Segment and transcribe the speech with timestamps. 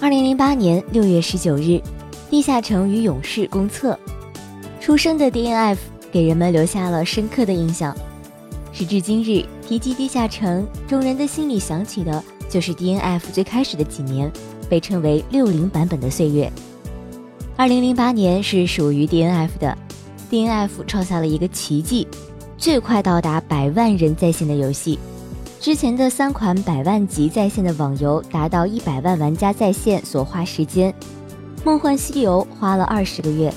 [0.00, 1.82] 二零零八年六月十九日，
[2.30, 3.98] 地下城与勇士公测，
[4.80, 5.76] 出生的 DNF
[6.12, 7.94] 给人们留下了深刻的印象。
[8.72, 14.30] 时至今日，提及地下城，众人的心里想起的就是 DNF 最开始的几年，
[14.68, 16.50] 被称为“六零版本”的岁月。
[17.56, 19.76] 二零零八年是属于 DNF 的
[20.30, 22.06] ，DNF 创下了一个奇迹，
[22.56, 24.96] 最快到达百万人在线的游戏。
[25.60, 30.92] 之前的三款百万级在线的网游达到一百万玩家在线所花时间，
[31.64, 33.50] 《梦幻西游》花了二十个月，《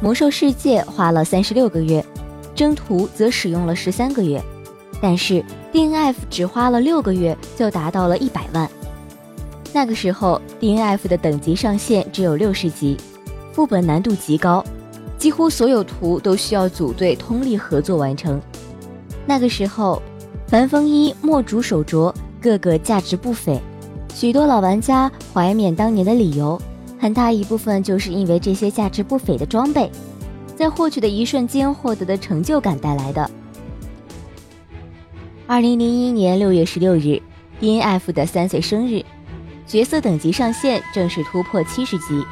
[0.00, 2.00] 魔兽世界》花了三十六个月，
[2.54, 4.42] 《征途》则使用了十三个月。
[5.02, 8.68] 但是 DNF 只花了六个月就达到了一百万。
[9.70, 12.96] 那个时候 DNF 的等级上限只有六十级，
[13.52, 14.64] 副本难度极高，
[15.18, 18.40] 几乎所有图都需要组队通力合作完成。
[19.26, 20.00] 那个时候，
[20.54, 23.60] 凡风衣、墨竹手镯个个价值不菲，
[24.14, 26.56] 许多老玩家怀缅当年的理由，
[26.96, 29.90] 很大一部分就是因为这些价值不菲的装备，
[30.54, 33.28] 在获取的一瞬间获得的成就感带来的。
[35.48, 37.20] 二零零一年六月十六日
[37.60, 39.04] ，DNF 的三岁生日，
[39.66, 42.24] 角色等级上限正式突破七十级。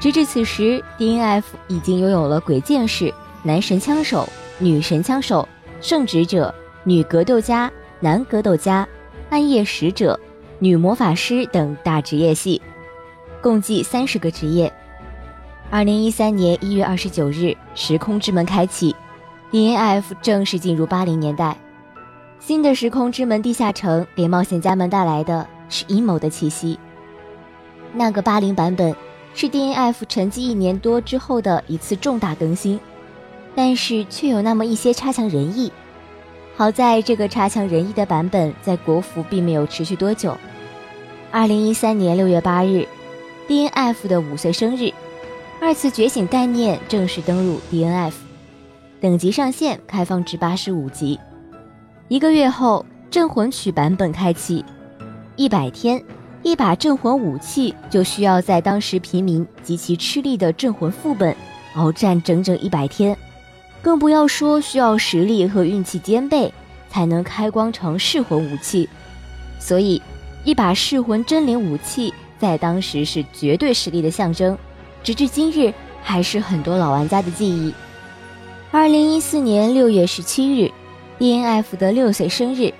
[0.00, 5.48] 直至此时，DNF 已经拥有了鬼剑士、男神枪手、女神枪手、
[5.80, 6.52] 圣职者、
[6.86, 8.86] 女格斗家、男格斗家、
[9.30, 10.18] 暗夜使者、
[10.58, 12.60] 女魔法师等大职业系，
[13.40, 14.70] 共计三十个职业。
[15.70, 18.94] 二零一三年一月二十九日，时空之门开启
[19.50, 21.56] ，DNF 正式进入八零年代。
[22.38, 26.78] 新的时空之门地下城给冒险家们带来的是阴谋的气息。
[27.94, 28.94] 那个八零版本
[29.32, 32.78] 是 DNF 沉寂一年多之后的一次重大更新，
[33.54, 35.72] 但是却有那么一些差强人意。
[36.56, 40.36] 好在这个差强人意的版本在国服并没有持续多久。
[41.32, 42.86] 二零一三年六月八日
[43.48, 44.92] ，DNF 的五岁生日，
[45.60, 48.12] 二次觉醒概念正式登陆 DNF，
[49.00, 51.18] 等级上限开放至八十五级。
[52.06, 54.64] 一个月后，镇魂曲版本开启，
[55.34, 56.00] 一百天，
[56.44, 61.34] 一把镇魂武器就需要在当时平民极其吃力的镇魂副本
[61.74, 63.16] 鏖战整整一百天，
[63.84, 66.52] 更不要说需要实力和运气兼备
[66.90, 68.88] 才能开光成噬魂武器。
[69.60, 70.00] 所以，
[70.42, 74.56] 一把噬魂真灵武器在当时是绝对实力的象征，
[75.02, 77.72] 直至今日还是很多老玩家的记忆。
[78.70, 80.72] 二零一四年六月十七日。
[81.16, 82.74] DNF 的六岁生日，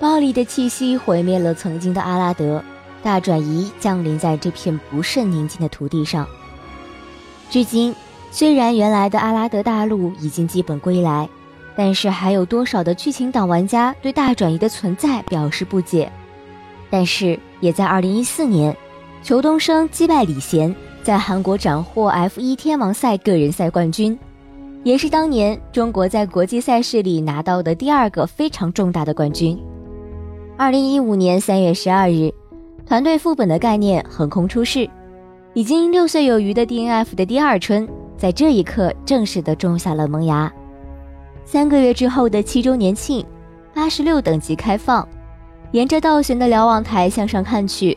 [0.00, 2.60] 暴力的气息毁灭了曾经的阿拉德，
[3.00, 6.26] 大转移降临在这片不甚宁静的土地上。
[7.48, 7.94] 至今，
[8.30, 11.28] 虽然原来的阿拉德大陆已经基本归来，
[11.76, 16.10] 但是还有多少的剧情党玩家对大转移的存在表示不解。
[16.88, 18.76] 但是，也在2014年，
[19.22, 24.18] 裘东升击败李贤，在韩国斩获 F1 天王赛个人赛冠军。
[24.82, 29.58] 也是当年中国在国际赛事里拿到的第二个非常重大的冠军。
[30.56, 32.32] 二零一五年三月十二日，
[32.86, 34.88] 团队副本的概念横空出世，
[35.52, 37.86] 已经六岁有余的 DNF 的第二春，
[38.20, 40.52] 在这一刻正式的种下了萌芽。
[41.46, 43.24] 三个月之后的七周年庆，
[43.72, 45.08] 八十六等级开放，
[45.72, 47.96] 沿着倒悬的瞭望台向上看去，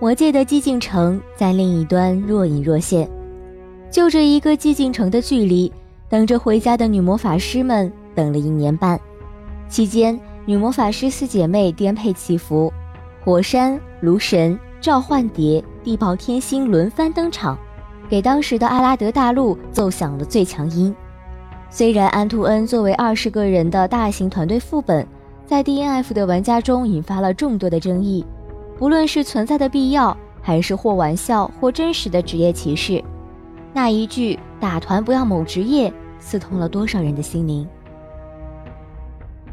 [0.00, 3.08] 魔界的寂静城在另一端若隐若现。
[3.92, 5.72] 就这一个寂静城的距离。
[6.08, 8.98] 等着回家的女魔法师们等了一年半，
[9.68, 12.72] 期间女魔法师四姐妹颠沛起伏，
[13.24, 17.56] 火山、炉神、召唤蝶、地爆天星轮番登场，
[18.10, 20.94] 给当时的阿拉德大陆奏响了最强音。
[21.70, 25.06] 虽然安图恩作为二十个人的大型团队副本，
[25.46, 28.26] 在 DNF 的玩家中引发了众多的争议，
[28.76, 33.02] 不论是存在的必要，还是或玩笑或真实的职业歧视。
[33.72, 37.64] 那一句“打团不要某职业”刺痛了多少人的心灵。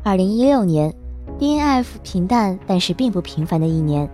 [0.02, 0.92] 二零一六年
[1.38, 4.10] ，DNF 平淡但是并不平凡的一年，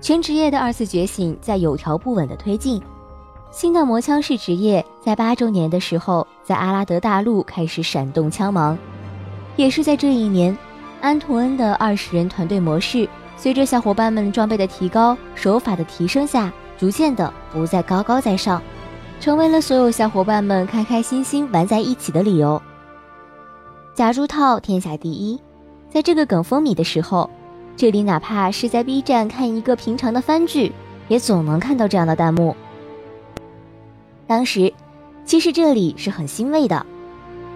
[0.00, 2.80] 全职业的二次觉醒在有条不紊的推进，
[3.50, 8.76] 新的魔枪士职业在八周年的时候，在阿拉德大陆开始闪动枪芒，
[9.56, 10.56] 也是在这一年，
[11.00, 18.62] 安图恩的二十人团队模式，随着小伙伴们装备的提高、手法的提升下，逐渐的不再高高在上。
[19.18, 22.60] 成为了所有小伙伴们开开心心玩在一起的理由。
[23.92, 25.40] 假珠套天下第一，
[25.90, 27.28] 在这个梗风靡的时候，
[27.76, 30.72] 这里哪怕是在 B 站看一个平常的番剧，
[31.08, 32.54] 也总能看到这样的弹幕。
[34.28, 34.70] 当时，
[35.24, 36.84] 其实这里是很欣慰的，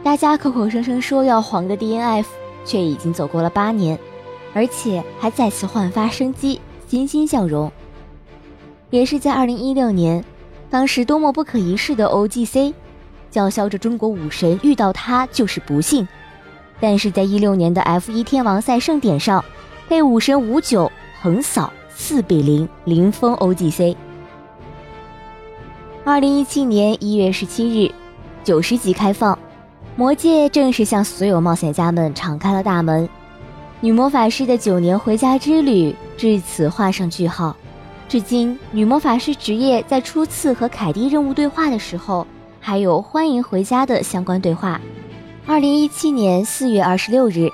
[0.02, 2.24] 大家口口声声说要黄的 DNF，
[2.64, 3.98] 却已经走过了八年，
[4.54, 6.58] 而且还再次焕发生机，
[6.88, 7.70] 欣欣向荣。
[8.88, 10.24] 也是在二零一六年，
[10.70, 12.72] 当时多么不可一世的 OGC，
[13.30, 16.08] 叫嚣着中国武神遇到他就是不幸，
[16.80, 19.44] 但是在一六年的 F 一天王赛盛典上，
[19.90, 20.90] 被武神五九
[21.20, 23.94] 横扫四比零零封 OGC。
[26.04, 27.88] 二零一七年一月十七日，
[28.42, 29.38] 九十级开放，
[29.94, 33.08] 魔界正式向所有冒险家们敞开了大门，
[33.80, 37.56] 女魔法师的九年回家之旅至此画上句号。
[38.08, 42.26] 至今，女魔法师职业在初次和凯蒂任务对话的时候，
[42.58, 44.80] 还有欢迎回家的相关对话。
[45.46, 47.48] 二零一七年四月二十六日，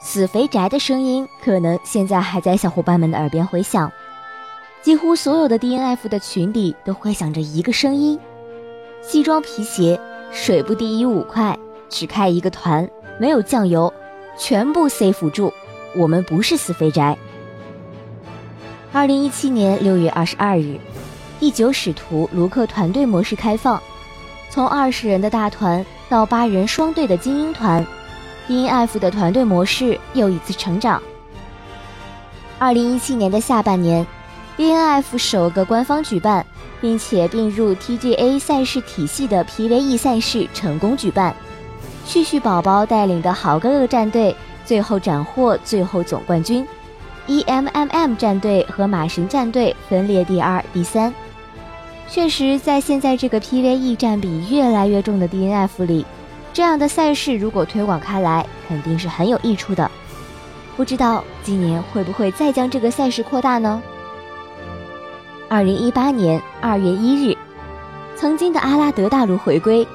[0.00, 3.90] 死肥宅的声音可能现在还在小伙伴们的耳边回响。
[4.88, 8.18] 几乎所有的 DNF 的群里都回响着一个声音：
[9.02, 10.00] 西装皮鞋，
[10.32, 11.58] 水不低于五块，
[11.90, 12.88] 只开一个团，
[13.20, 13.92] 没有酱油，
[14.38, 15.52] 全部 C 辅助，
[15.94, 17.18] 我们不是死肥宅。
[18.90, 20.78] 二零一七年六月二十二日，
[21.38, 23.78] 第九使徒卢克团队模式开放，
[24.48, 27.86] 从二十人的大团到八人双队的精英团
[28.48, 31.02] ，DNF 的团队模式又一次成长。
[32.58, 34.06] 二零一七年的下半年
[34.58, 36.44] ，DNF 首个官方举办
[36.80, 41.34] 并且并入 TGA 赛事体系的 PVE 赛事成功举办，
[42.04, 44.34] 旭旭宝宝带领的好哥哥战队
[44.64, 46.66] 最后斩获最后总冠军。
[47.28, 51.14] EMMM 战队和马神战队分列第二、第三。
[52.08, 56.06] 确实，在现在这个 PVE 占比越来越重的 DNF 里，
[56.54, 59.90] 这样的赛事如果推广开来，肯定是很有益处的。
[60.74, 63.82] 不知道今年会不会再将这个赛事扩大呢？
[65.50, 67.34] 二零一八年二月一日，
[68.14, 69.86] 曾经的阿拉德大陆回归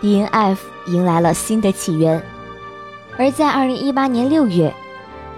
[0.00, 0.56] ，DNF
[0.86, 2.22] 迎来了新的起源。
[3.18, 4.72] 而在二零一八年六月，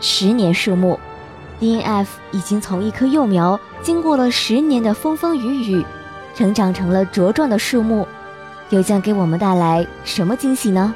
[0.00, 1.00] 十年树木。
[1.62, 5.86] DNF 已经从一棵幼苗，经过了十年的风风雨雨，
[6.34, 8.06] 成长成了茁壮的树木，
[8.68, 10.94] 又将给我们带来什么惊喜呢？